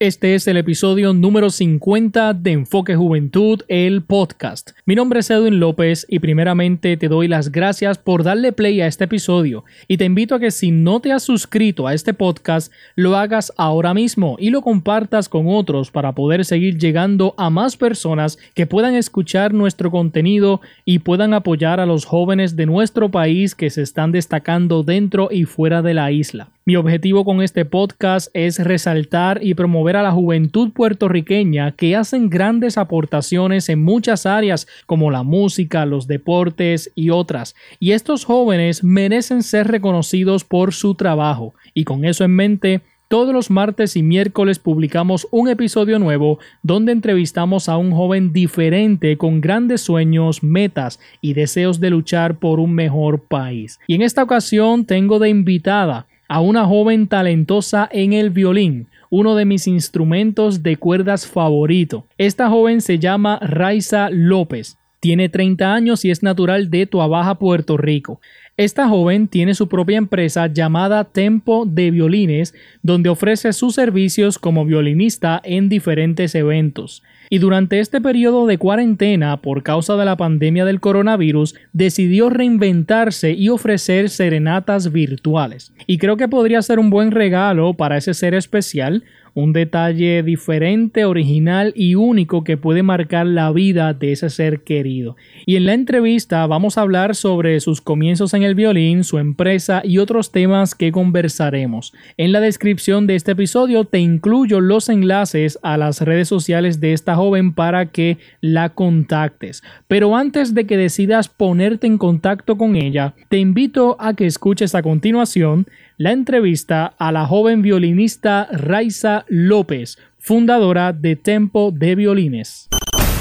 [0.00, 4.70] Este es el episodio número 50 de Enfoque Juventud, el podcast.
[4.86, 8.86] Mi nombre es Edwin López y primeramente te doy las gracias por darle play a
[8.86, 12.72] este episodio y te invito a que si no te has suscrito a este podcast,
[12.94, 17.76] lo hagas ahora mismo y lo compartas con otros para poder seguir llegando a más
[17.76, 23.56] personas que puedan escuchar nuestro contenido y puedan apoyar a los jóvenes de nuestro país
[23.56, 26.50] que se están destacando dentro y fuera de la isla.
[26.68, 32.30] Mi objetivo con este podcast es resaltar y promover a la juventud puertorriqueña que hacen
[32.30, 37.54] grandes aportaciones en muchas áreas como la música, los deportes y otras.
[37.80, 41.54] Y estos jóvenes merecen ser reconocidos por su trabajo.
[41.74, 46.92] Y con eso en mente, todos los martes y miércoles publicamos un episodio nuevo donde
[46.92, 52.74] entrevistamos a un joven diferente con grandes sueños, metas y deseos de luchar por un
[52.74, 53.80] mejor país.
[53.86, 59.34] Y en esta ocasión tengo de invitada a una joven talentosa en el violín, uno
[59.34, 62.06] de mis instrumentos de cuerdas favorito.
[62.18, 64.78] Esta joven se llama Raiza López.
[65.00, 68.20] Tiene 30 años y es natural de Tuabaja, Puerto Rico.
[68.58, 74.64] Esta joven tiene su propia empresa llamada Tempo de Violines, donde ofrece sus servicios como
[74.64, 80.64] violinista en diferentes eventos y durante este periodo de cuarentena por causa de la pandemia
[80.64, 85.72] del coronavirus decidió reinventarse y ofrecer serenatas virtuales.
[85.86, 91.04] Y creo que podría ser un buen regalo para ese ser especial un detalle diferente,
[91.04, 95.16] original y único que puede marcar la vida de ese ser querido.
[95.46, 99.82] Y en la entrevista vamos a hablar sobre sus comienzos en el violín, su empresa
[99.84, 101.92] y otros temas que conversaremos.
[102.16, 106.92] En la descripción de este episodio te incluyo los enlaces a las redes sociales de
[106.92, 109.62] esta joven para que la contactes.
[109.86, 114.74] Pero antes de que decidas ponerte en contacto con ella, te invito a que escuches
[114.74, 115.66] a continuación
[115.98, 122.68] la entrevista a la joven violinista Raiza López, fundadora de Tempo de Violines.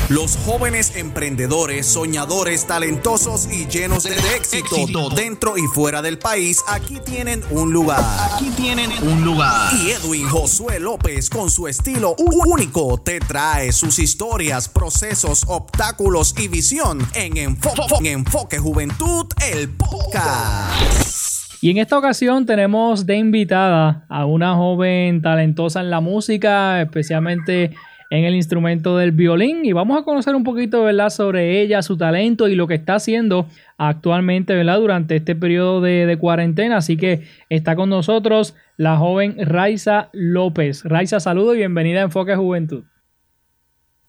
[0.10, 7.00] Los jóvenes emprendedores, soñadores, talentosos y llenos de éxito, dentro y fuera del país, aquí
[7.04, 8.00] tienen un lugar.
[8.32, 9.74] Aquí tienen un lugar.
[9.74, 16.48] Y Edwin Josué López, con su estilo único, te trae sus historias, procesos, obstáculos y
[16.48, 21.27] visión en Enfoque, en Enfoque Juventud, el podcast.
[21.60, 27.72] Y en esta ocasión tenemos de invitada a una joven talentosa en la música, especialmente
[28.10, 32.48] en el instrumento del violín y vamos a conocer un poquito sobre ella, su talento
[32.48, 33.48] y lo que está haciendo
[33.78, 34.80] actualmente ¿verdad?
[34.80, 36.78] durante este periodo de, cuarentena.
[36.78, 40.84] Así que está con nosotros la joven Raiza López.
[40.86, 42.84] Raiza, saludo y bienvenida a Enfoque Juventud.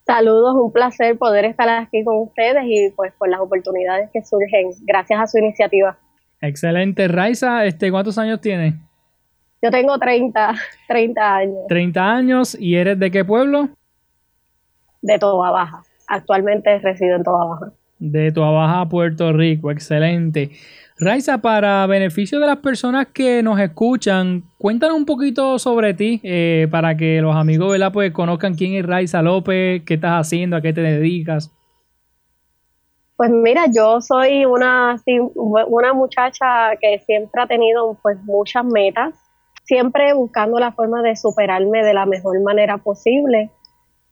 [0.07, 4.71] Saludos, un placer poder estar aquí con ustedes y pues por las oportunidades que surgen
[4.87, 5.99] gracias a su iniciativa.
[6.41, 7.09] Excelente.
[7.09, 8.75] Raiza, este, ¿cuántos años tienes?
[9.61, 10.55] Yo tengo 30,
[10.87, 11.57] 30 años.
[11.69, 13.69] 30 años, ¿y eres de qué pueblo?
[15.03, 15.83] De Toa Baja.
[16.07, 17.73] Actualmente resido en Toa Baja.
[17.99, 19.71] De Toa Baja, Puerto Rico.
[19.73, 20.53] Excelente.
[21.01, 26.67] Raiza, para beneficio de las personas que nos escuchan, cuéntanos un poquito sobre ti, eh,
[26.71, 27.93] para que los amigos ¿verdad?
[27.93, 31.53] Pues conozcan quién es Raiza López, qué estás haciendo, a qué te dedicas.
[33.19, 34.95] Pues mira, yo soy una,
[35.67, 39.13] una muchacha que siempre ha tenido pues muchas metas,
[39.65, 43.51] siempre buscando la forma de superarme de la mejor manera posible.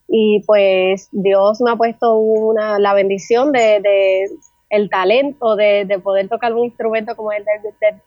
[0.09, 4.27] Y pues Dios me ha puesto una, la bendición de,
[4.71, 7.44] el talento de, poder tocar un instrumento como el,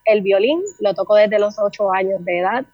[0.04, 0.60] el violín.
[0.81, 2.66] Lo toco desde los ocho años de edad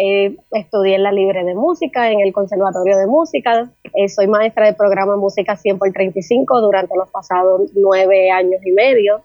[0.00, 3.68] eh, estudié en la Libre de Música, en el Conservatorio de Música.
[3.94, 8.70] Eh, soy maestra del programa Música 100 por 35 durante los pasados nueve años y
[8.70, 9.22] medio.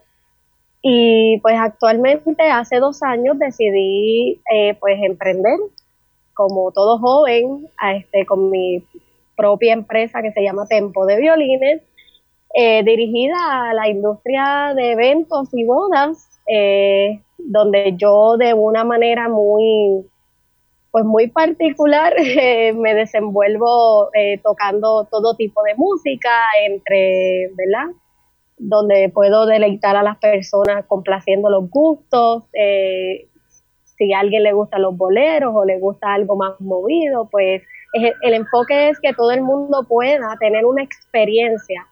[0.82, 5.60] Y pues actualmente, hace dos años, decidí eh, pues emprender,
[6.34, 8.84] como todo joven, este, con mi
[9.38, 11.84] propia empresa que se llama Tempo de Violines,
[12.56, 16.30] eh, dirigida a la industria de eventos y bodas,
[17.38, 20.06] donde yo de una manera muy
[20.94, 26.30] pues muy particular, eh, me desenvuelvo eh, tocando todo tipo de música,
[26.68, 27.96] entre, ¿verdad?
[28.60, 32.44] Donde puedo deleitar a las personas complaciendo los gustos.
[32.54, 33.28] Eh,
[33.98, 37.64] si a alguien le gustan los boleros o le gusta algo más movido, pues
[38.22, 41.88] el enfoque es que todo el mundo pueda tener una experiencia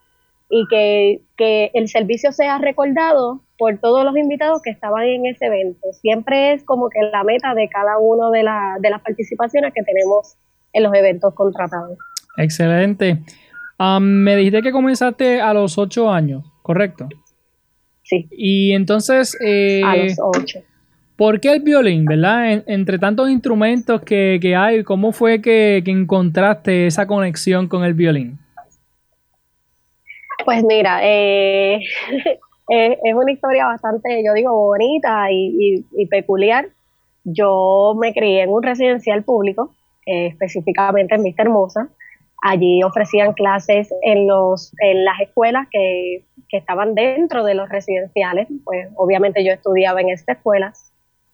[0.48, 5.46] y que, que el servicio sea recordado por todos los invitados que estaban en ese
[5.46, 5.92] evento.
[5.92, 10.34] Siempre es como que la meta de cada uno de, de las participaciones que tenemos
[10.72, 11.96] en los eventos contratados.
[12.36, 13.20] Excelente.
[14.00, 17.08] me dijiste que comenzaste a los ocho años, ¿correcto?
[18.02, 18.26] Sí.
[18.32, 19.38] Y entonces...
[19.40, 20.58] Eh, a los ocho.
[21.14, 22.64] ¿Por qué el violín, verdad?
[22.66, 28.40] entre tantos instrumentos que, hay, ¿cómo fue que, encontraste esa conexión con el violín?
[30.44, 31.78] Pues mira, eh,
[32.74, 36.68] es una historia bastante, yo digo, bonita y, peculiar.
[37.24, 39.72] Yo me crié en un residencial público,
[40.06, 41.88] eh, específicamente en Vista Hermosa.
[42.42, 48.48] Allí ofrecían clases en, los, en las escuelas que, que estaban dentro de los residenciales.
[48.64, 50.72] Pues obviamente yo estudiaba en esta escuela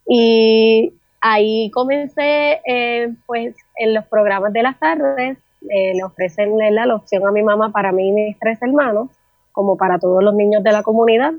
[0.06, 5.38] y ahí comencé, eh, pues, en los programas de las tardes,
[5.69, 9.11] eh, le ofrecen la, opción a mi mamá para mí y mis tres hermanos,
[9.58, 11.32] como para todos los niños de la comunidad.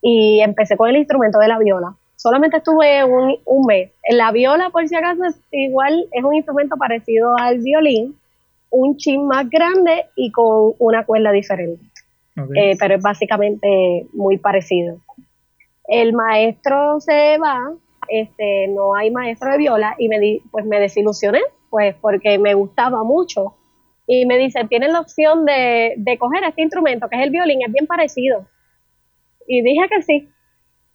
[0.00, 1.94] Y empecé con el instrumento de la viola.
[2.16, 3.90] Solamente estuve un, un mes.
[4.08, 8.16] La viola, por si acaso, es igual, es un instrumento parecido al violín,
[8.70, 11.84] un chin más grande y con una cuerda diferente.
[12.56, 14.96] Eh, pero es básicamente muy parecido.
[15.86, 17.74] El maestro se va
[18.08, 22.54] este, no hay maestro de viola y me di, pues me desilusioné, pues porque me
[22.54, 23.54] gustaba mucho.
[24.06, 27.62] Y me dice, tienes la opción de, de coger este instrumento, que es el violín,
[27.62, 28.46] es bien parecido.
[29.46, 30.28] Y dije que sí,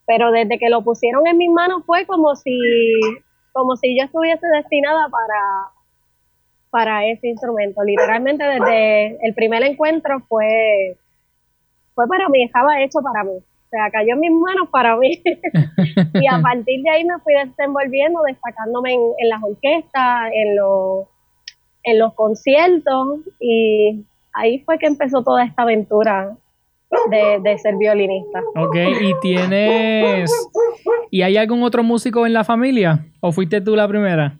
[0.09, 2.59] pero desde que lo pusieron en mis manos fue como si,
[3.51, 5.69] como si yo estuviese destinada para,
[6.71, 7.83] para ese instrumento.
[7.83, 10.97] Literalmente desde el primer encuentro fue,
[11.93, 13.37] fue para mí, estaba hecho para mí.
[13.37, 15.21] O sea, cayó en mis manos para mí.
[16.13, 21.07] y a partir de ahí me fui desenvolviendo, destacándome en, las orquestas, en los,
[21.83, 23.19] en los conciertos.
[23.39, 26.35] Y ahí fue que empezó toda esta aventura
[27.09, 28.41] de, de, ser violinista.
[28.55, 30.31] Ok, ¿y tienes...
[31.11, 33.05] ¿Y hay algún otro músico en la familia?
[33.19, 34.37] ¿O fuiste tú la primera?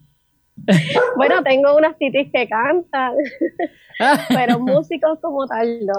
[1.16, 3.14] Bueno, tengo unas titis que cantan,
[4.30, 5.94] pero músicos como tal no.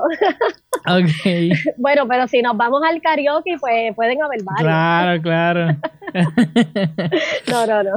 [0.94, 1.50] Ok.
[1.76, 4.62] Bueno, pero si nos vamos al karaoke, pues pueden haber varios.
[4.62, 5.76] Claro, claro.
[7.50, 7.90] No, no, no.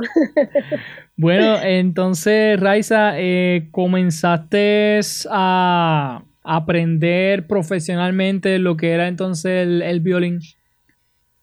[1.16, 10.40] Bueno, entonces, Raiza, eh, comenzaste a aprender profesionalmente lo que era entonces el, violín.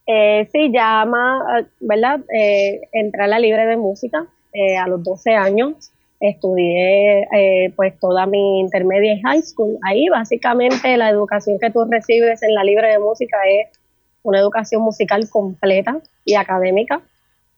[0.06, 2.20] Eh, sí, ya más, ¿verdad?
[2.34, 7.98] Eh, entré a la libre de música eh, a los 12 años estudié eh, pues
[7.98, 9.78] toda mi intermedia high school.
[9.82, 13.68] Ahí básicamente la educación que tú recibes en la libre de música es
[14.22, 17.00] una educación musical completa y académica.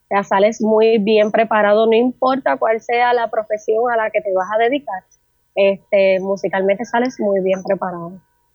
[0.08, 4.32] Sea, sales muy bien preparado, no importa cuál sea la profesión a la que te
[4.32, 5.02] vas a dedicar.
[5.54, 8.12] Este, musicalmente sales muy bien preparado.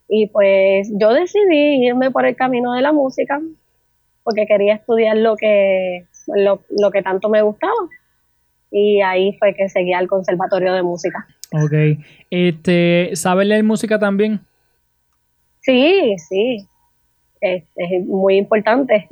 [0.07, 3.41] Y pues yo decidí irme por el camino de la música
[4.23, 7.73] porque quería estudiar lo que, lo, lo que tanto me gustaba
[8.71, 11.27] y ahí fue que seguía al conservatorio de música.
[11.53, 12.03] Ok.
[12.29, 14.41] Este, ¿Sabes leer música también?
[15.61, 16.67] Sí, sí.
[17.41, 17.63] Es,
[18.05, 19.07] muy importante.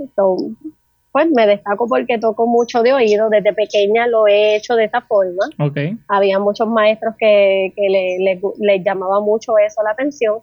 [1.12, 3.30] pues me destaco porque toco mucho de oído.
[3.30, 5.46] Desde pequeña lo he hecho de esa forma.
[5.60, 5.98] Okay.
[6.07, 10.40] Había muchos maestros que, que le, le llamaba mucho eso la atención.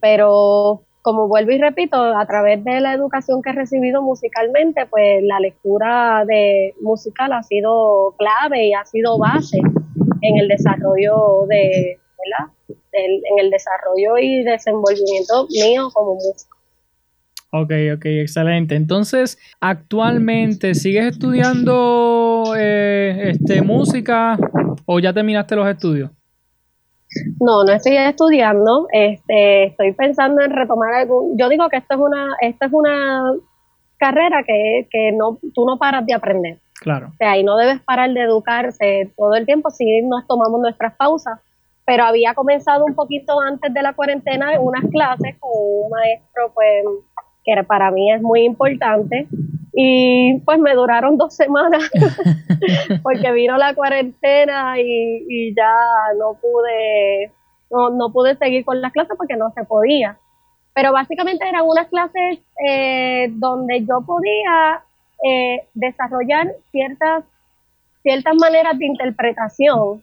[0.00, 5.22] Pero como vuelvo y repito, a través de la educación que he recibido musicalmente, pues
[5.24, 11.98] la lectura de musical ha sido clave y ha sido base en el desarrollo de,
[12.18, 12.52] ¿verdad?
[12.92, 16.56] en el desarrollo y desenvolvimiento mío como músico.
[17.54, 18.76] Ok, ok, excelente.
[18.76, 24.38] Entonces, actualmente, ¿sigues estudiando eh, este, música
[24.86, 26.10] o ya terminaste los estudios?
[27.40, 28.86] No, no estoy estudiando.
[28.92, 31.36] Este, estoy pensando en retomar algún.
[31.38, 33.32] Yo digo que esto es una, esto es una
[33.98, 36.58] carrera que, que no, tú no paras de aprender.
[36.80, 37.08] Claro.
[37.12, 39.70] O sea, y no debes parar de educarse todo el tiempo.
[39.70, 41.38] si nos tomamos nuestras pausas.
[41.84, 46.84] Pero había comenzado un poquito antes de la cuarentena unas clases con un maestro, pues,
[47.44, 49.26] que para mí es muy importante
[49.72, 51.90] y pues me duraron dos semanas
[53.02, 55.74] porque vino la cuarentena y, ya
[56.18, 57.30] no pude
[57.70, 60.18] no, pude seguir con las clases porque no se podía.
[60.74, 64.82] Pero básicamente eran unas clases eh, donde yo podía
[65.24, 67.24] eh, desarrollar ciertas
[68.02, 70.02] ciertas maneras de interpretación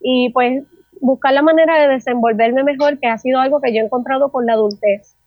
[0.00, 0.64] y pues
[1.00, 4.46] buscar la manera de desenvolverme mejor que ha sido algo que yo he encontrado con
[4.46, 5.17] la adultez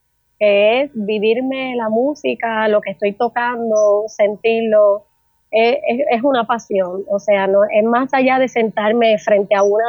[0.42, 5.04] que es vivirme la música, lo que estoy tocando, sentirlo,
[5.52, 9.86] es, una pasión, o sea, no es más allá de sentarme frente a una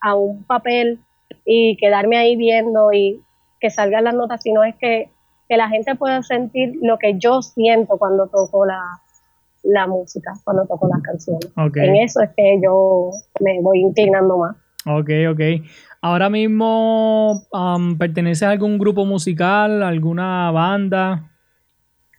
[0.00, 0.98] a un papel
[1.44, 3.22] y quedarme ahí viendo y
[3.60, 5.10] que salgan las notas, sino es que,
[5.50, 11.02] la gente pueda sentir lo que yo siento cuando toco la, música, cuando toco las
[11.02, 11.52] canciones.
[11.74, 14.56] En eso es que yo me voy inclinando más.
[14.86, 15.40] Ok, ok.
[16.00, 21.30] Ahora mismo, um, ¿perteneces a algún grupo musical, alguna banda?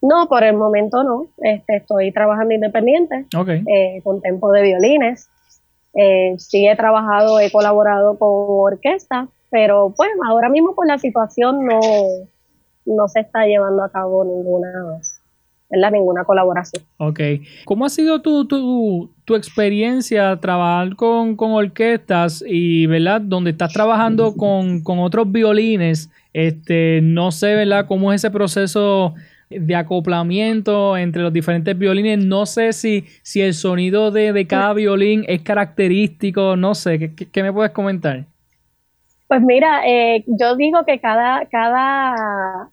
[0.01, 1.27] No, por el momento no.
[1.38, 3.25] Este, estoy trabajando independiente
[3.67, 5.29] eh, con tempo de violines.
[5.93, 11.65] Eh, sí he trabajado, he colaborado con orquesta, pero pues ahora mismo por la situación
[11.65, 11.79] no,
[12.86, 15.00] no se está llevando a cabo ninguna
[15.74, 15.92] ¿verdad?
[15.92, 16.84] ninguna colaboración.
[16.98, 17.20] Ok.
[17.65, 23.22] ¿Cómo ha sido tu, tu, tu experiencia trabajar con, con, orquestas y, ¿verdad?
[23.22, 27.88] Donde estás trabajando con, con, otros violines, este, no sé, ¿verdad?
[27.88, 29.15] ¿Cómo es ese proceso
[29.50, 32.24] de acoplamiento entre los diferentes violines?
[32.24, 37.27] No sé si, si el sonido de, de cada violín es característico, no sé, ¿qué,
[37.30, 38.25] qué me puedes comentar?
[39.27, 42.70] Pues mira, eh, yo digo que cada, cada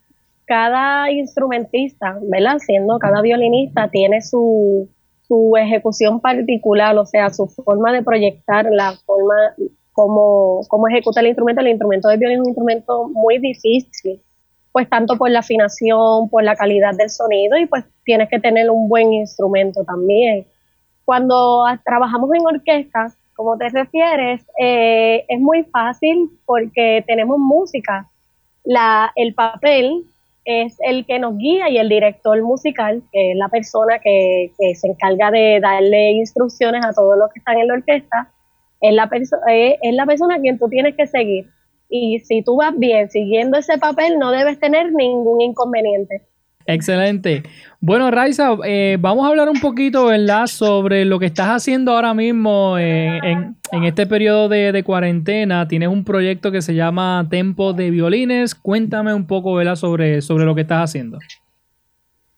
[0.51, 2.59] cada instrumentista, ¿verdad?
[2.59, 4.89] Siendo cada violinista tiene su,
[5.29, 9.37] su ejecución particular, o sea, su forma de proyectar la forma
[9.93, 11.61] como, como ejecuta el instrumento.
[11.61, 14.21] El instrumento de violín es un instrumento muy difícil,
[14.73, 18.73] pues tanto por la afinación, por la calidad del sonido y pues tienes que tener
[18.73, 20.45] un buen instrumento también.
[21.05, 28.09] Cuando trabajamos en orquestas, como te refieres, eh, es muy fácil porque tenemos música.
[28.65, 30.07] La, el papel
[30.45, 34.89] es el que nos guía y el director musical, que es la persona que, se
[34.89, 38.33] encarga de darle instrucciones a todos los que están en la orquesta,
[38.81, 39.11] es la,
[39.49, 41.47] es la persona a quien tú tienes que seguir.
[41.89, 46.23] Y si tú vas bien siguiendo ese papel, no debes tener ningún inconveniente.
[46.75, 47.43] Excelente.
[47.81, 52.15] Bueno, Raiza, eh, vamos a hablar un poquito, ¿verdad?, sobre lo que estás haciendo ahora
[52.15, 55.67] mismo en, este periodo de, cuarentena.
[55.67, 58.55] Tienes un proyecto que se llama Tempo de Violines.
[58.55, 61.19] Cuéntame un poco, ¿verdad?, sobre, sobre lo que estás haciendo.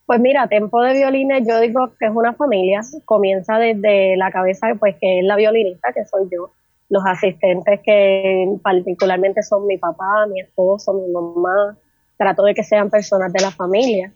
[0.06, 2.80] Pues mira, Tempo de Violines, yo digo que es una familia.
[3.04, 6.52] Comienza desde la cabeza, pues, que es la violinista, que soy yo.
[6.88, 11.76] Los asistentes que particularmente son mi papá, mi esposo, mi mamá,
[12.22, 14.12] trato de que sean personas de la familia,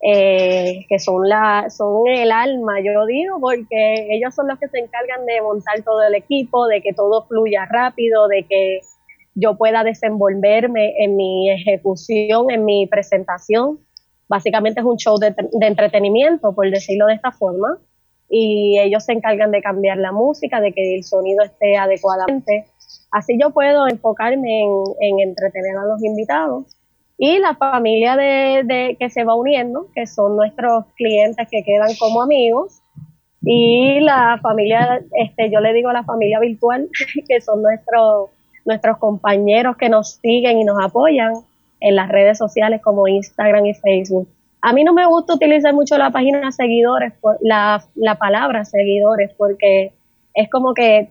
[0.00, 4.78] eh, que son, la, son el alma, yo digo, porque ellos son los que se
[4.78, 8.80] encargan de montar todo el equipo, de que todo fluya rápido, de que
[9.34, 13.80] yo pueda desenvolverme en mi ejecución, en mi presentación.
[14.28, 17.78] Básicamente es un show de, de entretenimiento, por decirlo de esta forma,
[18.30, 22.66] y ellos se encargan de cambiar la música, de que el sonido esté adecuadamente.
[23.10, 26.77] Así yo puedo enfocarme en, en entretener a los invitados
[27.18, 32.22] y la familia de, que se va uniendo, que son nuestros clientes que quedan como
[32.22, 32.80] amigos,
[33.42, 36.88] y la familia, este, yo le digo la familia virtual,
[37.28, 38.30] que son nuestros,
[38.64, 41.34] nuestros compañeros que nos siguen y nos apoyan
[41.80, 44.28] en las redes sociales como Instagram y Facebook.
[44.60, 49.92] A mí no me gusta utilizar mucho la página seguidores, la, la palabra seguidores, porque
[50.34, 51.10] es como que,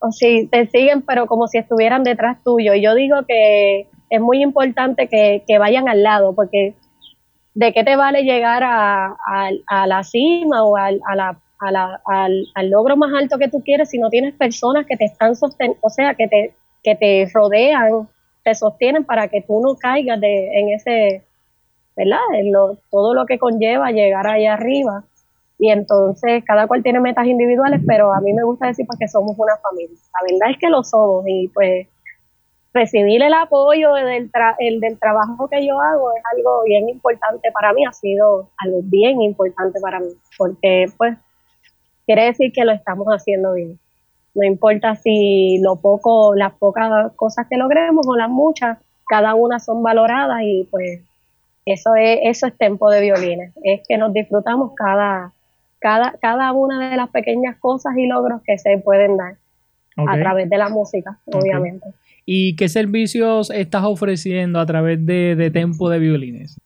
[0.00, 2.74] o si te siguen, pero como si estuvieran detrás tuyo.
[2.74, 6.74] Y yo digo que es muy importante que, vayan al lado, porque
[7.54, 9.16] ¿de qué te vale llegar a,
[9.86, 14.86] la cima o al, al, logro más alto que tú quieres si no tienes personas
[14.86, 18.08] que te están sosteniendo, o sea, que te, que te rodean,
[18.44, 21.24] te sostienen para que tú no caigas de, en ese,
[21.96, 22.20] ¿verdad?
[22.34, 22.52] En
[22.90, 25.04] todo lo que conlleva llegar allá arriba.
[25.60, 29.08] Y entonces cada cual tiene metas individuales, pero a mí me gusta decir pues, que
[29.08, 29.98] somos una familia.
[30.14, 31.88] La verdad es que lo somos y pues
[32.72, 37.72] recibir el apoyo del, el, del trabajo que yo hago es algo bien importante para
[37.72, 41.16] mí, ha sido algo bien importante para mí, porque pues
[42.06, 43.78] quiere decir que lo estamos haciendo bien.
[44.34, 49.58] No importa si lo poco, las pocas cosas que logremos o las muchas, cada una
[49.58, 51.00] son valoradas y pues
[51.64, 55.32] eso es, eso es tempo de violines, es que nos disfrutamos cada,
[55.80, 59.36] cada, cada una de las pequeñas cosas y logros que se pueden dar
[59.96, 61.88] a través de la música, obviamente.
[62.30, 66.60] ¿Y qué servicios estás ofreciendo a través de, Tempo de Violines?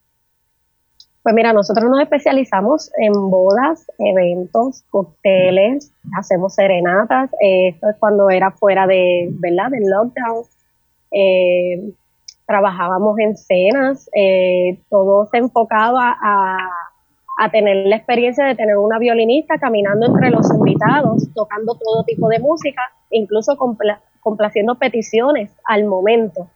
[1.22, 7.30] Pues mira, nosotros nos especializamos en bodas, eventos, cócteles, hacemos serenatas.
[7.40, 9.70] Eh, esto es cuando era fuera de, ¿verdad?
[9.70, 10.44] Del lockdown.
[11.12, 11.92] Eh,
[12.44, 16.56] trabajábamos en cenas, eh, todo se enfocaba a,
[17.38, 22.28] a, tener la experiencia de tener una violinista caminando entre los invitados, tocando todo tipo
[22.30, 23.76] de música, incluso con,
[24.22, 26.48] complaciendo peticiones al momento.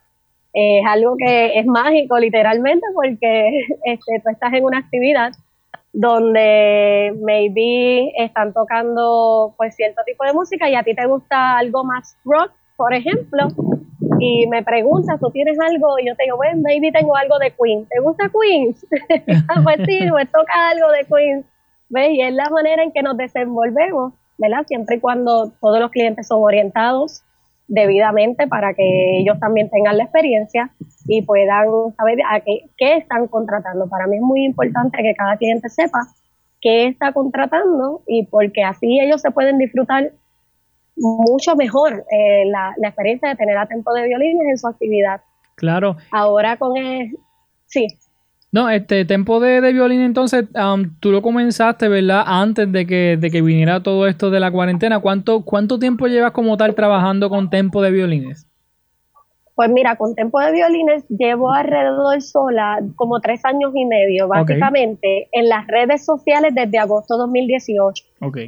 [0.52, 5.32] es algo que es mágico literalmente porque este, tú estás en una actividad
[5.92, 11.84] donde maybe están tocando pues cierto tipo de música y a ti te gusta algo
[11.84, 13.48] más rock, por ejemplo,
[14.18, 15.98] y me preguntas, ¿tú tienes algo?
[15.98, 17.86] Y yo te digo, bueno, maybe tengo algo de Queen.
[17.86, 18.74] ¿Te gusta Queen?
[19.64, 21.44] pues sí, me toca algo de Queen.
[21.88, 22.10] ¿Ves?
[22.10, 24.66] Y es la manera en que nos desenvolvemos, ¿verdad?
[24.66, 27.22] Siempre y cuando todos los clientes son orientados
[27.68, 30.70] debidamente para que ellos también tengan la experiencia.
[31.08, 33.88] y puedan saber a qué, qué están contratando.
[33.88, 36.00] Para mí es muy importante que cada cliente sepa
[36.60, 40.10] qué está contratando y porque así ellos se pueden disfrutar
[40.96, 45.20] mucho mejor eh, la, la, experiencia de tener a tiempo de violines en su actividad.
[45.54, 45.96] Claro.
[46.10, 47.16] Ahora con el...
[47.66, 47.86] Sí.
[48.52, 52.22] No, este tempo de, de violín, entonces, um, tú lo comenzaste, ¿verdad?
[52.26, 55.00] Antes de que, de que viniera todo esto de la cuarentena.
[55.00, 58.46] ¿Cuánto, ¿Cuánto tiempo llevas como tal trabajando con tempo de violines?
[59.56, 65.28] Pues mira, con Tempo de Violines llevo alrededor sola como tres años y medio, básicamente,
[65.32, 68.04] en las redes sociales desde agosto 2018.
[68.20, 68.38] Ok.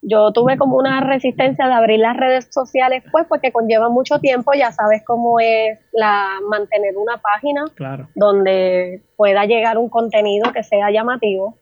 [0.00, 4.52] Yo tuve como una resistencia de abrir las redes sociales, pues, porque conlleva mucho tiempo,
[4.54, 7.66] ya sabes cómo es la mantener una página
[8.14, 11.58] donde pueda llegar un contenido que sea llamativo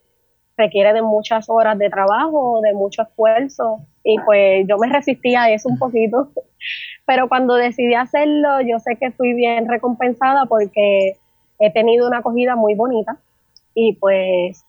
[0.63, 5.51] requiere de muchas horas de trabajo, de mucho esfuerzo y pues yo me resistía a
[5.51, 6.29] eso un poquito,
[7.07, 11.17] pero cuando decidí hacerlo yo sé que fui bien recompensada porque
[11.59, 13.17] he tenido una acogida muy bonita
[13.75, 14.65] y pues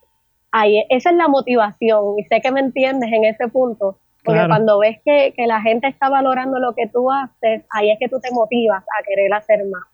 [0.52, 4.80] ahí esa es la motivación y sé que me entiendes en ese punto, porque cuando
[4.80, 8.20] ves que, que la gente está valorando lo que tú haces, ahí es que tú
[8.20, 9.93] te motivas a querer hacer más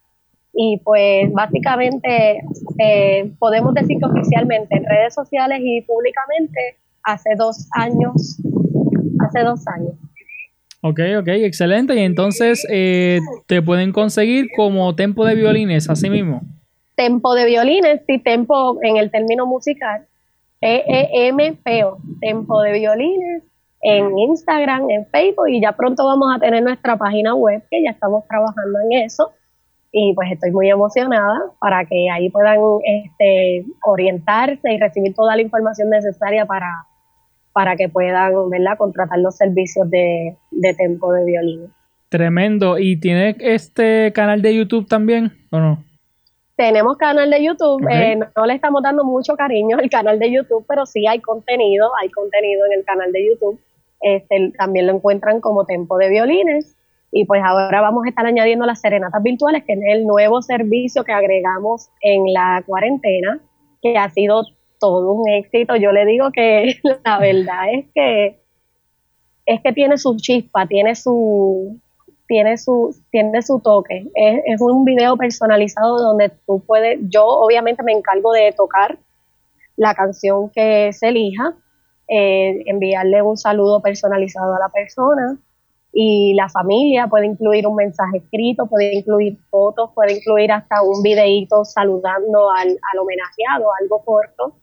[0.54, 2.42] y pues básicamente
[2.80, 8.40] eh, podemos decir que oficialmente en redes sociales y públicamente hace dos años,
[9.20, 9.94] hace dos años.
[10.82, 11.96] Ok, ok, excelente.
[11.96, 16.42] Y entonces eh, te pueden conseguir como tempo de violines, así mismo.
[16.96, 20.06] Tempo de violines, sí, tempo en el término musical,
[20.62, 23.44] E-E-M-P-O, tempo de violines
[23.82, 27.92] en Instagram, en Facebook y ya pronto vamos a tener nuestra página web que ya
[27.92, 29.32] estamos trabajando en eso
[29.92, 35.42] y pues estoy muy emocionada para que ahí puedan este, orientarse y recibir toda la
[35.42, 36.86] información necesaria para,
[37.54, 38.78] para que puedan ¿verdad?
[38.78, 41.74] contratar los servicios de, de tempo de violín.
[42.10, 42.78] Tremendo.
[42.78, 45.84] ¿Y tiene este canal de YouTube también o no?
[46.56, 50.66] Tenemos canal de YouTube, eh, no, le estamos dando mucho cariño al canal de YouTube,
[50.68, 53.58] pero sí hay contenido, hay contenido en el canal de YouTube.
[54.02, 56.76] Este, también lo encuentran como Tempo de Violines
[57.12, 61.04] y pues ahora vamos a estar añadiendo las serenatas virtuales, que es el nuevo servicio
[61.04, 63.40] que agregamos en la cuarentena,
[63.82, 64.44] que ha sido
[64.80, 65.76] todo un éxito.
[65.76, 68.40] Yo le digo que la verdad es que
[69.46, 71.80] es que tiene su chispa, tiene su
[72.28, 74.06] tiene su tiene su toque.
[74.14, 79.00] Es, es un video personalizado donde tú puedes, yo obviamente me encargo de tocar
[79.76, 81.56] la canción que se elija,
[82.08, 85.38] eh, enviarle un saludo personalizado a la persona,
[85.92, 91.02] y la familia puede incluir un mensaje escrito, puede incluir fotos, puede incluir hasta un
[91.02, 94.56] videíto saludando al, al homenajeado, algo corto.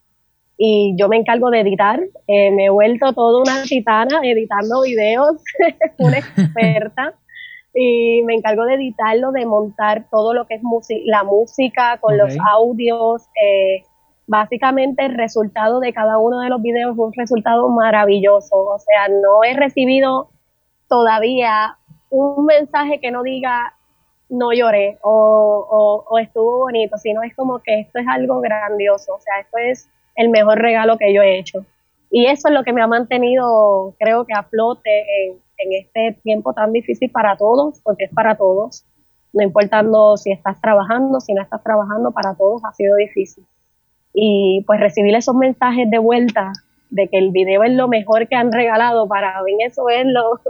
[0.58, 5.42] Y yo me encargo de editar, eh, me he vuelto toda una titana editando videos,
[5.98, 7.14] una experta,
[7.74, 10.62] y me encargo de editarlo, de montar todo lo que es
[11.04, 13.28] la música con los audios.
[13.42, 13.82] Eh,
[14.26, 19.08] básicamente el resultado de cada uno de los videos es un resultado maravilloso, o sea,
[19.08, 20.30] no he recibido
[20.88, 21.76] todavía
[22.10, 23.74] un mensaje que no diga
[24.28, 29.20] no lloré o, o, estuvo bonito, sino es como que esto es algo grandioso, o
[29.20, 31.64] sea, esto es el mejor regalo que yo he hecho.
[32.10, 34.90] Y eso es lo que me ha mantenido, creo que a flote
[35.26, 38.84] en, en este tiempo tan difícil para todos, porque es para todos,
[39.32, 43.44] no importando si estás trabajando, si no estás trabajando, para todos ha sido difícil.
[44.12, 46.52] Y pues recibir esos mensajes de vuelta
[46.96, 50.40] de que el video es lo mejor que han regalado, para mí eso es lo,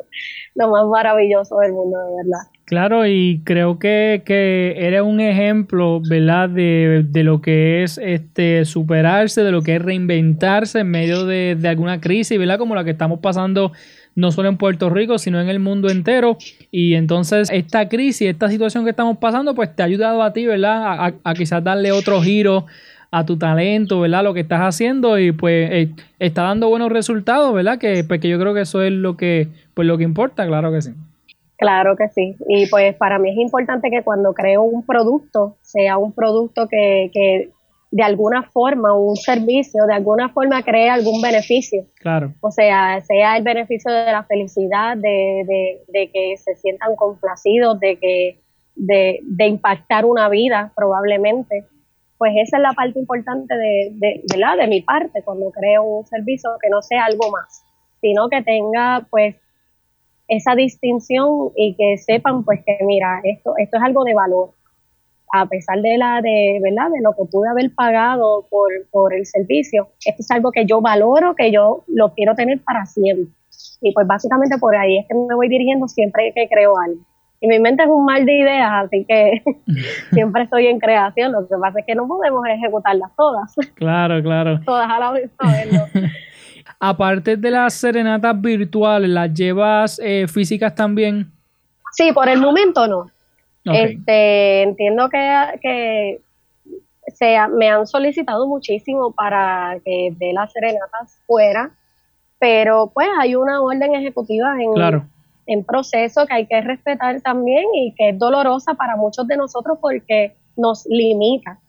[0.55, 2.51] lo más maravilloso del mundo, de verdad.
[2.65, 8.65] Claro, y creo que, que eres un ejemplo, ¿verdad?, de, de, lo que es este
[8.65, 12.85] superarse, de lo que es reinventarse en medio de, de alguna crisis, ¿verdad?, como la
[12.85, 13.73] que estamos pasando
[14.17, 16.39] no solo en Puerto Rico, sino en el mundo entero.
[16.71, 20.47] Y entonces esta crisis, esta situación que estamos pasando, pues te ha ayudado a ti,
[20.47, 20.83] ¿verdad?
[20.87, 22.65] A, a quizás darle otro giro
[23.11, 24.25] a tu talento, ¿verdad?
[24.25, 27.79] Lo que estás haciendo y pues eh, está dando buenos resultados, ¿verdad?
[27.79, 30.73] Que, pues, que yo creo que eso es lo que, pues, lo que importa, claro
[30.73, 30.93] que sí.
[31.59, 32.37] Claro que sí.
[32.49, 37.11] Y pues para mí es importante que cuando creo un producto, sea un producto que,
[37.15, 37.51] que
[37.91, 41.87] de alguna forma, un servicio, de alguna forma cree algún beneficio.
[41.99, 42.35] Claro.
[42.41, 47.81] O sea, sea el beneficio de la felicidad, de, de, de que se sientan complacidos,
[47.81, 48.41] de que
[48.75, 51.65] de, de impactar una vida probablemente
[52.19, 56.51] pues esa es la parte importante de, de, de mi parte cuando creo un servicio
[56.61, 57.65] que no sea algo más,
[58.01, 59.37] sino que tenga pues
[60.29, 64.51] esa distinción y que sepan pues que mira, esto, esto es algo de valor.
[65.33, 66.89] A pesar de la de, ¿verdad?
[66.91, 70.81] de lo que pude haber pagado por, por el servicio, esto es algo que yo
[70.81, 73.35] valoro, que yo lo quiero tener para siempre.
[73.81, 77.01] Y pues básicamente por ahí es que me voy dirigiendo siempre que creo algo.
[77.41, 79.43] Y mi mente es un mal de ideas, así que
[80.13, 81.33] siempre estoy en creación.
[81.33, 83.55] Lo que pasa es que no podemos ejecutarlas todas.
[83.75, 84.61] Claro, claro.
[84.65, 85.31] todas a la vez.
[86.81, 91.31] Aparte de las serenatas virtuales, ¿las llevas eh, físicas también?
[91.93, 93.07] Sí, por el momento no.
[93.65, 96.21] Este, entiendo que, que
[97.51, 101.71] me han solicitado muchísimo para que dé las serenatas fuera,
[102.39, 105.09] pero pues hay una orden ejecutiva en,
[105.47, 109.79] en proceso que hay que respetar también y que es dolorosa para muchos de nosotros
[109.81, 111.61] porque nos limita.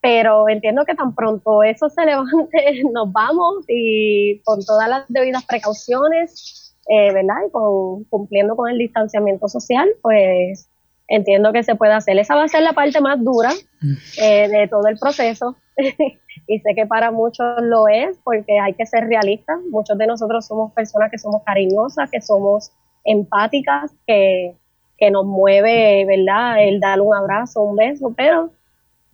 [0.00, 5.44] Pero entiendo que tan pronto eso se levante, nos vamos y con todas las debidas
[5.44, 7.36] precauciones, eh, ¿verdad?
[7.46, 10.70] Y con, cumpliendo con el distanciamiento social, pues
[11.10, 12.18] entiendo que se puede hacer.
[12.18, 13.50] Esa va a ser la parte más dura
[13.82, 13.92] mm.
[14.22, 18.86] eh, de todo el proceso y sé que para muchos lo es porque hay que
[18.86, 19.58] ser realistas.
[19.70, 22.72] Muchos de nosotros somos personas que somos cariñosas, que somos
[23.04, 24.54] empáticas, que,
[24.98, 26.62] que nos mueve, ¿verdad?
[26.66, 28.52] El dar un abrazo, un beso, pero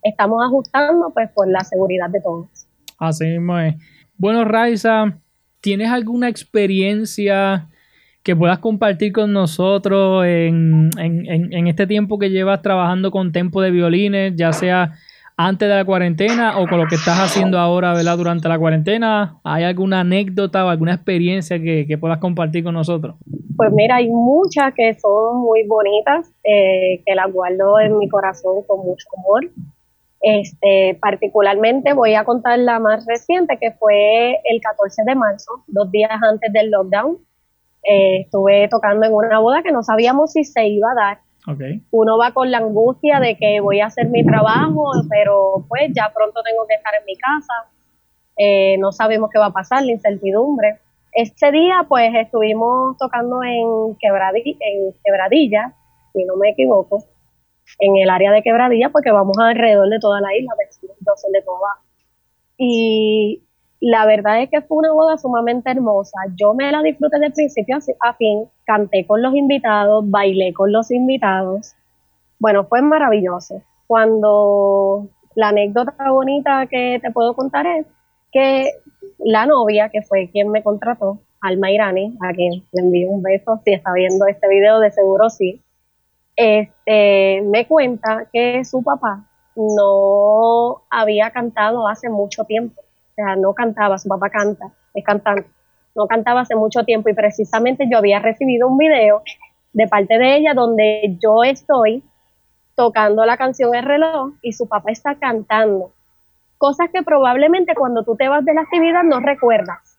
[0.02, 2.66] estamos ajustando pues por la seguridad de todos.
[2.98, 3.74] Así mismo es.
[4.16, 5.18] Bueno, Raiza,
[5.60, 7.68] ¿tienes alguna experiencia
[8.26, 10.90] que puedas compartir con nosotros en,
[11.68, 14.94] este tiempo que llevas trabajando con Tempo de Violines, ya sea
[15.36, 18.16] antes de la cuarentena o con lo que estás haciendo ahora, ¿verdad?
[18.16, 23.16] Durante la cuarentena, ¿hay alguna anécdota o alguna experiencia que, puedas compartir con nosotros?
[23.56, 28.62] Pues mira, hay muchas que son muy bonitas, eh, que las guardo en mi corazón
[28.66, 29.50] con mucho amor.
[30.22, 35.90] Este, particularmente voy a contar la más reciente, que fue el 14 de marzo, dos
[35.90, 37.18] días antes del lockdown.
[37.82, 41.25] Eh, estuve tocando en una boda que no sabíamos si se iba a dar.
[41.90, 46.12] Uno va con la angustia de que voy a hacer mi trabajo, pero pues ya
[46.12, 47.52] pronto tengo que estar en mi casa.
[48.36, 50.80] Eh, no sabemos qué va a pasar, la incertidumbre.
[51.12, 55.72] Este día pues estuvimos tocando en, Quebradilla, en Quebradilla,
[56.12, 57.04] si no me equivoco,
[57.78, 60.52] en el área de Quebradilla, porque vamos alrededor de toda la isla,
[61.32, 61.66] de todo
[62.58, 63.45] Y
[63.80, 66.18] la verdad es que fue una boda sumamente hermosa.
[66.36, 70.90] Yo me la disfruté de principio a fin, canté con los invitados, bailé con los
[70.90, 71.74] invitados.
[72.38, 73.62] Bueno, fue maravilloso.
[73.86, 77.86] Cuando la anécdota bonita que te puedo contar es
[78.32, 78.70] que
[79.18, 83.60] la novia, que fue quien me contrató, Alma Irani, a quien le envío un beso,
[83.64, 85.62] si está viendo este video, de seguro sí,
[86.34, 92.82] este, me cuenta que su papá no había cantado hace mucho tiempo
[93.16, 95.48] sea, no cantaba, su papá canta, es cantante,
[95.94, 99.22] no cantaba hace mucho tiempo y precisamente yo había recibido un video
[99.72, 102.02] de parte de ella donde yo estoy
[102.74, 105.92] tocando la canción El reloj y su papá está cantando.
[106.58, 109.98] Cosas que probablemente cuando tú te vas de la actividad no recuerdas.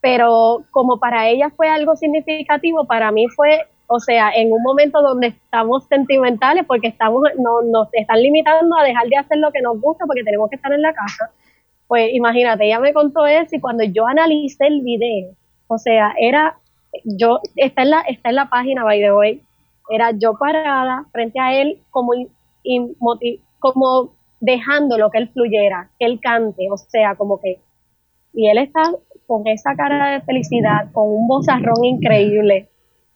[0.00, 5.00] Pero como para ella fue algo significativo, para mí fue, o sea, en un momento
[5.02, 9.62] donde estamos sentimentales porque estamos, no, nos están limitando a dejar de hacer lo que
[9.62, 11.30] nos gusta porque tenemos que estar en la casa
[11.92, 15.34] pues imagínate, ella me contó eso y cuando yo analicé el video,
[15.66, 16.56] o sea, era,
[17.04, 19.42] yo, está en la, está en la página, by the way,
[19.90, 22.12] era yo parada frente a él como,
[23.58, 27.60] como dejando lo que él fluyera, que él cante, o sea, como que,
[28.32, 28.84] y él está
[29.26, 32.70] con esa cara de felicidad, con un vozarrón increíble,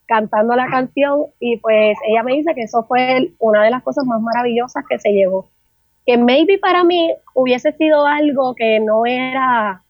[0.04, 4.04] cantando la canción, y pues ella me dice que eso fue una de las cosas
[4.04, 5.48] más maravillosas que se llevó
[6.06, 9.82] que maybe para mí hubiese sido algo que no era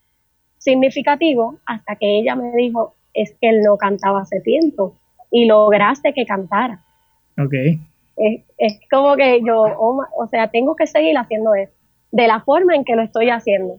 [0.58, 4.96] significativo hasta que ella me dijo, es que él no cantaba hace tiempo
[5.30, 6.80] y lograste que cantara.
[7.38, 7.52] Ok.
[8.56, 11.72] Es, como que yo, oh o sea, tengo que seguir haciendo eso,
[12.10, 13.78] de la forma en que lo estoy haciendo.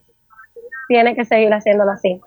[0.88, 2.22] Tiene que seguir haciéndolo así.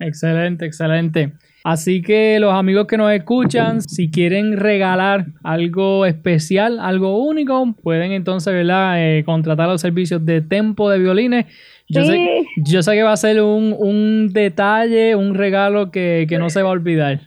[0.00, 1.32] Excelente, excelente.
[1.64, 8.12] Así que los amigos que nos escuchan, si quieren regalar algo especial, algo único, pueden
[8.12, 8.96] entonces ¿verdad?
[8.98, 11.46] Eh, contratar los servicios de Tempo de Violines.
[11.88, 16.62] Yo, sé, yo sé que va a ser un, detalle, un regalo que, no se
[16.62, 17.20] va a olvidar.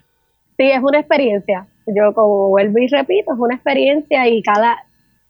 [0.56, 1.66] Sí, es una experiencia.
[1.88, 4.78] Yo como vuelvo y repito, es una experiencia y cada,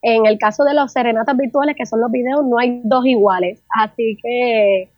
[0.01, 3.63] en el caso de los serenatas virtuales, que son los videos, no hay dos iguales.
[3.69, 4.89] Así que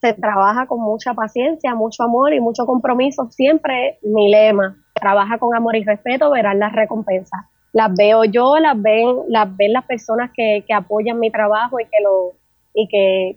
[0.00, 3.28] se trabaja con mucha paciencia, mucho amor y mucho compromiso.
[3.30, 7.40] Siempre mi lema, trabaja con amor y respeto, verás las recompensas.
[7.72, 11.84] Las veo yo, las ven, las ven las personas que, que apoyan mi trabajo y
[11.84, 12.32] que lo
[12.72, 13.36] y que,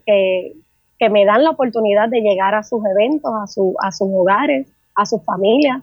[0.99, 4.71] que, me dan la oportunidad de llegar a sus eventos, a, su, a sus hogares,
[4.95, 5.81] a sus familias.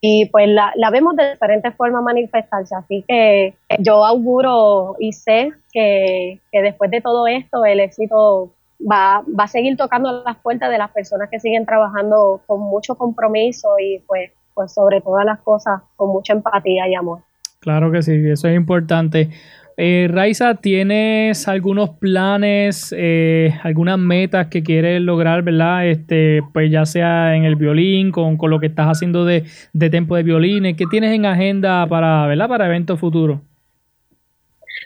[0.00, 2.74] Y pues la, la vemos de diferentes formas manifestarse.
[2.74, 9.22] Así que yo auguro y sé que, que después de todo esto el éxito va,
[9.38, 13.78] va a seguir tocando las puertas de las personas que siguen trabajando con mucho compromiso
[13.78, 17.20] y pues pues sobre todas las cosas con mucha empatía y amor.
[17.60, 19.30] Claro que sí, eso es importante.
[19.76, 25.86] Eh, Raiza, ¿tienes algunos planes, eh, algunas metas que quieres lograr, verdad?
[25.86, 30.16] Este, pues ya sea en el violín, con, lo que estás haciendo de, de tempo
[30.16, 32.48] de violines, ¿qué tienes en agenda para, ¿verdad?
[32.48, 33.40] Para eventos futuros.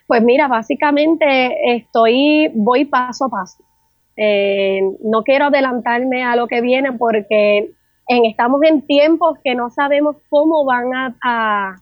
[0.07, 3.64] Pues mira, básicamente estoy, voy paso a paso.
[4.17, 7.73] Eh, no quiero adelantarme a lo que viene porque
[8.07, 11.77] estamos en tiempos que no sabemos cómo van a,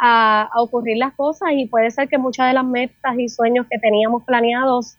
[0.00, 3.78] a, ocurrir las cosas y puede ser que muchas de las metas y sueños que
[3.78, 4.98] teníamos planeados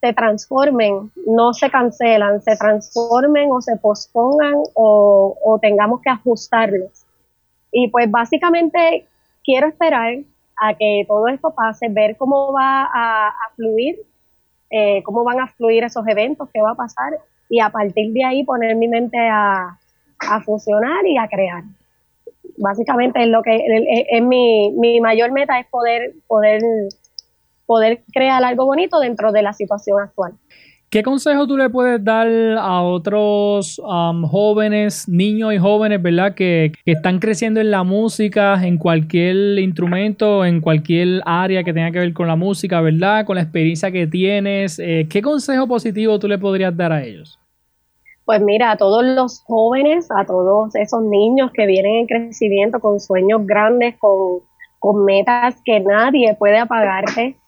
[0.00, 7.04] se transformen, no se cancelan, se transformen o se pospongan o, o tengamos que ajustarlos.
[7.70, 9.06] Y pues básicamente
[9.44, 10.14] quiero esperar
[10.60, 13.96] a que todo esto pase, ver cómo va a, fluir,
[14.72, 17.12] eh, cómo van a fluir esos eventos, qué va a pasar,
[17.48, 19.78] y a partir de ahí poner mi mente a,
[20.44, 21.64] funcionar y a crear.
[22.56, 23.60] Básicamente es lo que
[24.08, 26.62] es, mi, mi mayor meta es poder, poder,
[27.66, 30.32] poder crear algo bonito dentro de la situación actual.
[30.92, 32.28] ¿Qué consejo tú le puedes dar
[32.58, 38.76] a otros um, jóvenes, niños y jóvenes, verdad, que, están creciendo en la música, en
[38.76, 43.42] cualquier instrumento, en cualquier área que tenga que ver con la música, verdad, con la
[43.42, 44.78] experiencia que tienes?
[44.78, 47.40] Eh, ¿Qué consejo positivo tú le podrías dar a ellos?
[48.26, 53.00] Pues mira, a todos los jóvenes, a todos esos niños que vienen en crecimiento con
[53.00, 54.40] sueños grandes, con,
[54.78, 57.38] con metas que nadie puede apagarte,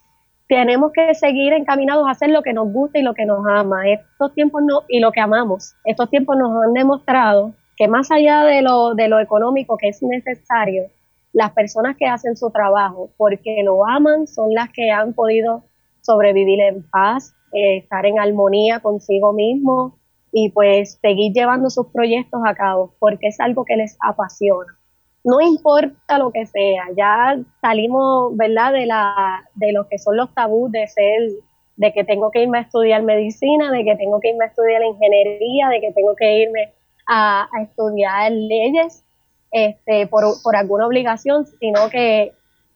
[0.48, 3.88] tenemos que seguir encaminados a hacer lo que nos gusta y lo que nos ama.
[3.88, 8.44] Estos tiempos no, y lo que amamos, estos tiempos nos han demostrado que más allá
[8.44, 10.84] de lo, de lo económico que es necesario,
[11.32, 15.64] las personas que hacen su trabajo porque lo aman son las que han podido
[16.00, 19.98] sobrevivir en paz, eh, estar en armonía consigo mismo
[20.30, 24.76] y pues seguir llevando sus proyectos a cabo porque es algo que les apasiona
[25.24, 30.32] no importa lo que sea, ya salimos, ¿verdad?, de, la, de lo que son los
[30.34, 31.30] tabús de ser,
[31.76, 34.82] de que tengo que irme a estudiar medicina, de que tengo que irme a estudiar
[34.82, 36.72] ingeniería, de que tengo que irme
[37.06, 39.02] a, estudiar leyes
[39.50, 42.32] este, por, por alguna obligación, sino que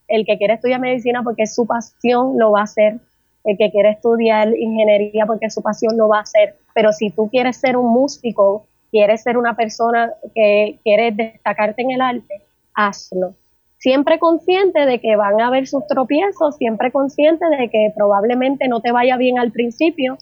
[0.09, 2.99] el que quiere estudiar medicina porque es su pasión lo va a hacer,
[3.45, 7.11] el que quiere estudiar ingeniería porque es su pasión lo va a hacer, pero si
[7.11, 12.43] tú quieres ser un músico quieres ser una persona que quiere destacarte en el arte,
[12.75, 13.35] hazlo.
[13.79, 18.81] Siempre consciente de que van a haber sus tropiezos, siempre consciente de que probablemente no
[18.81, 20.19] te vaya bien al principio,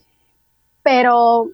[0.82, 1.48] pero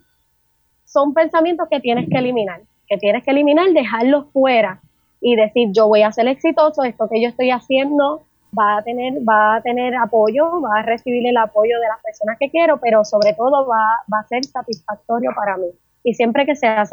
[0.85, 4.81] son pensamientos que tienes que eliminar, que tienes que eliminar, dejarlos fuera
[5.21, 8.23] y decir yo voy a ser exitoso, esto que yo estoy haciendo
[8.59, 12.37] va a tener, va a tener apoyo, va a recibir el apoyo de las personas
[12.39, 15.69] que quiero, pero sobre todo va, va a ser satisfactorio para mí
[16.05, 16.85] y siempre que sea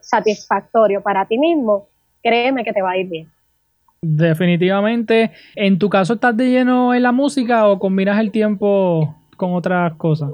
[0.00, 1.88] satisfactorio para ti mismo,
[2.22, 3.28] créeme que te va a ir bien.
[4.02, 5.30] Definitivamente.
[5.56, 9.94] ¿En tu caso estás de lleno en la música o combinas el tiempo con otras
[9.94, 10.30] cosas?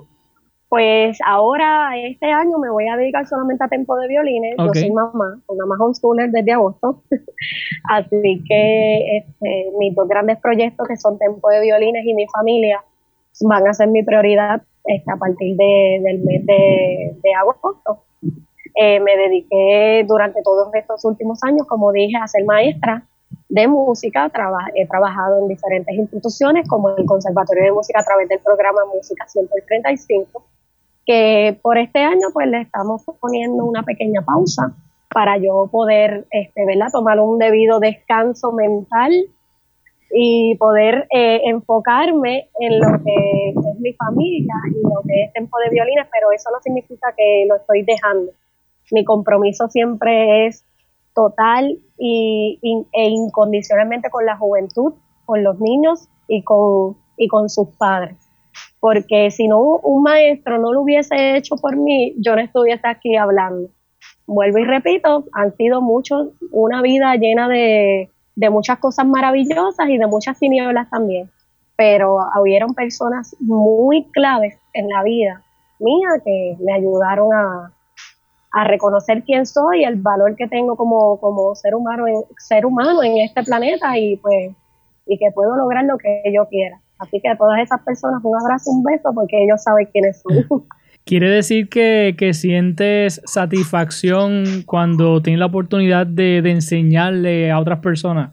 [0.68, 4.54] Pues ahora, este año, me voy a dedicar solamente a tiempo de violines.
[4.56, 7.02] Yo soy mamá, una mamá homeschooler desde agosto.
[7.90, 12.84] Así que este, mis dos grandes proyectos, que son Tempo de Violines y mi familia,
[13.42, 18.04] van a ser mi prioridad este, a partir del mes de, de agosto.
[18.22, 23.04] Eh, me dediqué durante todos estos últimos años, como dije, a ser maestra
[23.48, 24.30] de música.
[24.74, 29.26] he trabajado en diferentes instituciones, como el Conservatorio de Música a través del programa Música
[29.26, 30.42] 135,
[31.04, 34.72] que por este año pues le estamos poniendo una pequeña pausa
[35.12, 39.12] para yo poder este, tomar un debido descanso mental
[40.12, 45.58] y poder eh, enfocarme en lo que es mi familia y lo que es tiempo
[45.64, 48.32] de violines, pero eso no significa que lo estoy dejando
[48.92, 50.64] mi compromiso siempre es
[51.14, 52.58] total y,
[52.92, 54.94] e incondicionalmente con la juventud,
[55.24, 58.16] con los niños y con, y con sus padres.
[58.78, 63.16] Porque si no un maestro no lo hubiese hecho por mí, yo no estuviese aquí
[63.16, 63.68] hablando.
[64.26, 69.98] Vuelvo y repito, han sido muchos, una vida llena de, de muchas cosas maravillosas y
[69.98, 71.30] de muchas tinieblas también.
[71.76, 75.42] Pero hubieron personas muy claves en la vida
[75.78, 77.72] mía que me ayudaron a,
[78.52, 83.02] a reconocer quién soy, el valor que tengo como, como ser humano en, ser humano
[83.02, 84.52] en este planeta y pues
[85.06, 86.80] y que puedo lograr lo que yo quiera.
[86.98, 90.64] Así que a todas esas personas un abrazo, un beso, porque ellos saben quiénes son.
[91.04, 98.32] Quiere decir que, sientes satisfacción cuando tienes la oportunidad de, enseñarle a otras personas.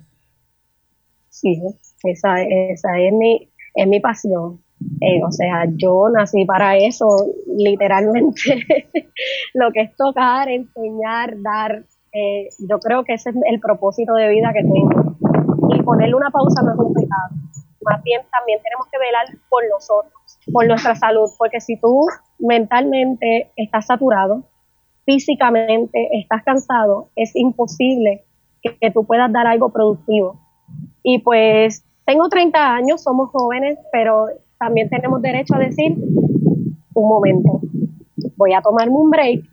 [1.30, 1.62] Sí,
[2.04, 4.60] esa, esa es mi, es mi pasión.
[5.02, 7.08] Eh, o sea, yo nací para eso,
[7.48, 8.42] literalmente.
[9.54, 14.30] lo que es tocar, enseñar, dar, eh, yo creo que ese es el propósito de
[14.30, 15.18] vida que tengo.
[15.76, 16.94] Y ponerle una pausa no es un.
[17.82, 20.14] Más bien también tenemos que velar por nosotros,
[20.52, 22.06] por nuestra salud, porque si tú
[22.40, 24.44] mentalmente estás saturado,
[25.06, 28.26] físicamente estás cansado, es imposible
[28.62, 30.40] que, que tú puedas dar algo productivo.
[31.04, 34.28] Y pues tengo 30 años, somos jóvenes, pero
[34.60, 37.62] también tenemos derecho a decir, un momento,
[38.36, 39.46] voy a tomarme un break,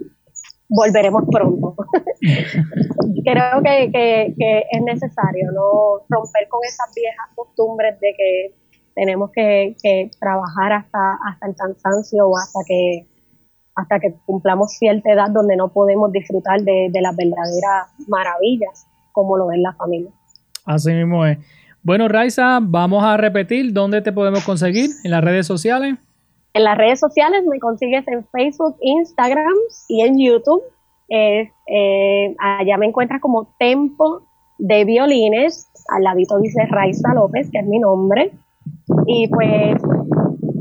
[0.68, 1.76] volveremos pronto.
[3.24, 8.54] Creo que, es necesario no romper con esas viejas costumbres de que
[8.94, 9.76] tenemos que,
[10.20, 13.06] trabajar hasta, hasta el cansancio o hasta que
[13.76, 19.36] hasta que cumplamos cierta edad donde no podemos disfrutar de, de las verdaderas maravillas como
[19.36, 20.10] lo es la familia.
[20.64, 21.38] Así mismo es.
[21.82, 25.96] Bueno, Raiza, vamos a repetir dónde te podemos conseguir en las redes sociales.
[26.54, 29.54] En las redes sociales me consigues en Facebook, Instagram
[29.88, 30.62] y en YouTube.
[31.08, 31.50] Eh,
[32.38, 34.22] allá me encuentras como Tempo
[34.58, 35.68] de Violines.
[35.88, 38.32] Al ladito dice Raiza López, que es mi nombre.
[39.06, 39.82] Y pues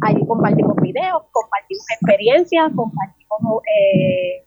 [0.02, 4.46] allí compartimos videos, compartimos experiencias, compartimos eh,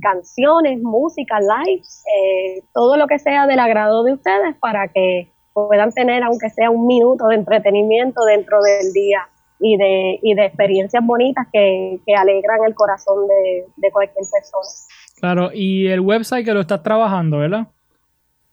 [0.00, 5.92] canciones, música, live, eh, todo lo que sea del agrado de ustedes para que puedan
[5.92, 9.28] tener, aunque sea un minuto de entretenimiento dentro del día
[9.60, 13.26] y de, y de experiencias bonitas que, alegran el corazón
[13.76, 14.68] de, cualquier persona.
[15.20, 17.68] Claro, y el website que lo estás trabajando, ¿verdad?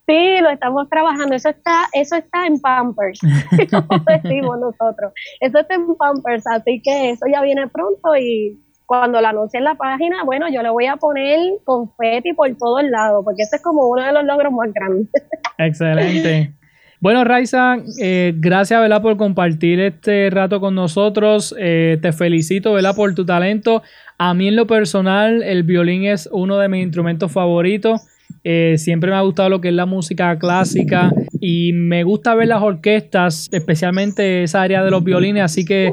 [0.06, 1.34] Sí, lo estamos trabajando.
[1.34, 3.20] Eso está, eso está en Pampers,
[3.70, 5.12] como decimos nosotros.
[5.40, 8.58] Eso está en Pampers, así que eso ya viene pronto y
[8.90, 12.82] cuando lo anuncie en la página, bueno, yo le voy a poner confeti por todos
[12.82, 15.08] lados, porque ese es como uno de los logros más grandes.
[15.58, 16.54] Excelente.
[16.98, 19.00] Bueno, Raiza, eh, gracias ¿verdad?
[19.00, 21.54] por compartir este rato con nosotros.
[21.56, 22.96] Eh, te felicito ¿verdad?
[22.96, 23.82] por tu talento.
[24.18, 28.02] A mí en lo personal, el violín es uno de mis instrumentos favoritos.
[28.42, 32.48] Eh, siempre me ha gustado lo que es la música clásica y me gusta ver
[32.48, 35.42] las orquestas, especialmente esa área de los violines.
[35.42, 35.92] Así que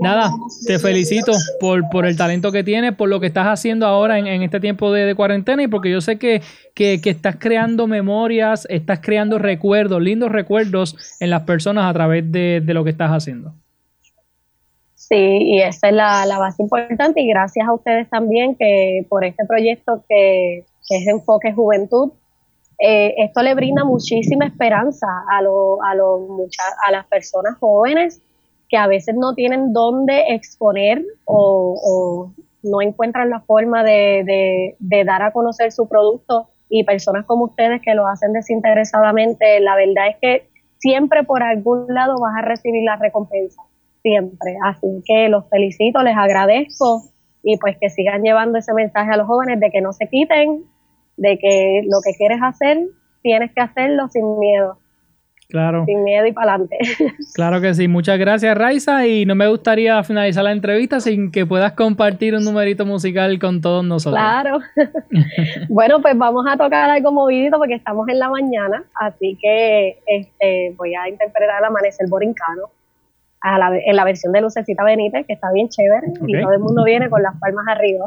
[0.00, 0.30] nada,
[0.66, 4.42] te felicito por, por el talento que tienes, por lo que estás haciendo ahora en,
[4.42, 6.40] este tiempo de, cuarentena y porque yo sé que,
[6.74, 12.62] que, estás creando memorias, estás creando recuerdos, lindos recuerdos en las personas a través de,
[12.72, 13.52] lo que estás haciendo.
[14.94, 19.24] Sí, y esa es la, la base importante y gracias a ustedes también que por
[19.24, 20.64] este proyecto que
[20.96, 22.12] es Enfoque Juventud,
[22.78, 25.92] eh, esto le brinda muchísima esperanza a, a,
[26.86, 28.20] a las personas jóvenes
[28.72, 35.32] que a veces no tienen dónde exponer o, no encuentran la forma de, dar a
[35.32, 40.48] conocer su producto y personas como ustedes que lo hacen desinteresadamente, la verdad es que
[40.78, 43.60] siempre por algún lado vas a recibir la recompensa,
[44.00, 44.56] siempre.
[44.64, 47.02] Así que los felicito, les agradezco
[47.42, 50.64] y pues que sigan llevando ese mensaje a los jóvenes de que no se quiten,
[51.16, 52.78] de que lo que quieres hacer,
[53.22, 54.78] tienes que hacerlo sin miedo.
[55.52, 55.84] Claro.
[55.84, 56.78] Sin miedo y para adelante.
[57.34, 57.86] Claro que sí.
[57.86, 59.06] Muchas gracias, Raiza.
[59.06, 63.60] Y no me gustaría finalizar la entrevista sin que puedas compartir un numerito musical con
[63.60, 64.18] todos nosotros.
[64.18, 64.60] Claro.
[65.68, 68.82] bueno, pues vamos a tocar algo movidito porque estamos en la mañana.
[68.98, 72.70] Así que este, voy a interpretar el amanecer borincano
[73.42, 76.06] a la, en la versión de Lucecita Benítez, que está bien chévere.
[76.26, 78.06] Y todo el mundo viene con las palmas arriba.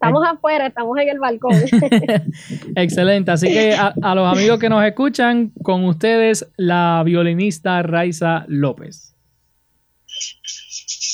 [0.00, 0.28] Estamos eh.
[0.30, 1.56] afuera, estamos en el balcón.
[2.76, 3.32] Excelente.
[3.32, 9.16] Así que a, los amigos que nos escuchan, con ustedes la violinista Raiza López.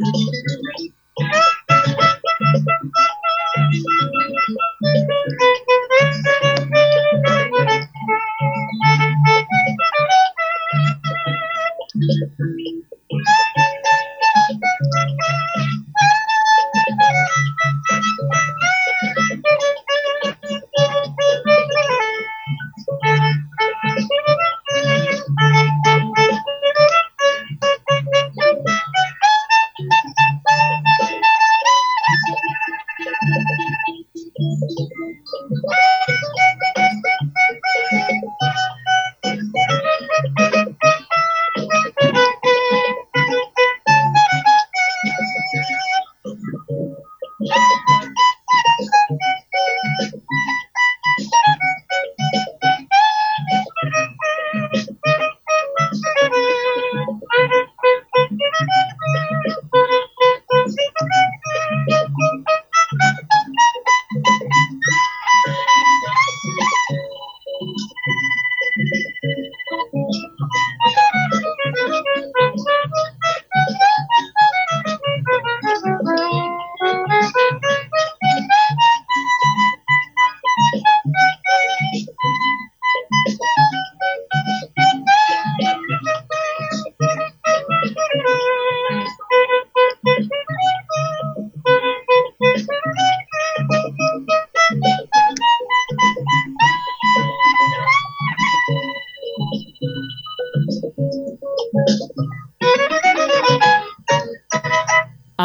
[0.00, 0.39] Thank you.